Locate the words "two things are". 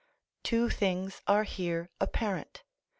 0.41-1.43